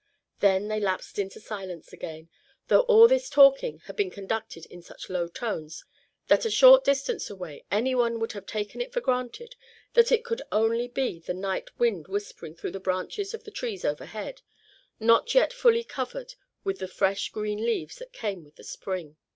Then 0.39 0.67
they 0.67 0.79
lapsed 0.79 1.19
into 1.19 1.39
silence 1.39 1.93
again; 1.93 2.27
though 2.69 2.79
all 2.79 3.07
this 3.07 3.29
talking 3.29 3.81
had 3.81 3.95
been 3.95 4.09
conducted 4.09 4.65
in 4.65 4.81
such 4.81 5.11
low 5.11 5.27
tones, 5.27 5.85
that 6.27 6.43
a 6.43 6.49
short 6.49 6.83
distance 6.83 7.29
away 7.29 7.65
any 7.69 7.93
one 7.93 8.19
would 8.19 8.31
have 8.31 8.47
taken 8.47 8.81
it 8.81 8.91
for 8.91 8.99
granted 8.99 9.55
that 9.93 10.11
it 10.11 10.25
could 10.25 10.41
only 10.51 10.87
be 10.87 11.19
the 11.19 11.35
night 11.35 11.77
wind 11.77 12.07
whispering 12.07 12.55
through 12.55 12.71
the 12.71 12.79
branches 12.79 13.35
of 13.35 13.43
the 13.43 13.51
trees 13.51 13.85
overhead, 13.85 14.41
not 14.99 15.35
yet 15.35 15.53
fully 15.53 15.83
covered 15.83 16.33
with 16.63 16.79
the 16.79 16.87
fresh 16.87 17.29
green 17.29 17.63
leaves 17.63 17.97
that 17.97 18.11
came 18.11 18.43
with 18.43 18.55
the 18.55 18.63
spring. 18.63 19.17